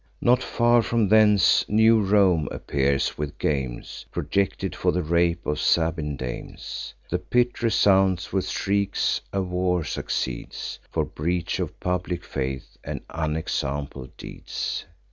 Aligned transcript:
Not 0.19 0.41
far 0.41 0.81
from 0.81 1.09
thence 1.09 1.63
new 1.69 2.01
Rome 2.01 2.47
appears, 2.51 3.19
with 3.19 3.37
games 3.37 4.03
Projected 4.11 4.75
for 4.75 4.91
the 4.91 5.03
rape 5.03 5.45
of 5.45 5.59
Sabine 5.59 6.17
dames. 6.17 6.95
The 7.11 7.19
pit 7.19 7.61
resounds 7.61 8.33
with 8.33 8.49
shrieks; 8.49 9.21
a 9.31 9.43
war 9.43 9.83
succeeds, 9.83 10.79
For 10.89 11.05
breach 11.05 11.59
of 11.59 11.79
public 11.79 12.23
faith, 12.23 12.79
and 12.83 13.01
unexampled 13.11 14.17
deeds. 14.17 14.85